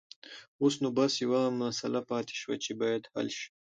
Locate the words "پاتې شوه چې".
2.09-2.71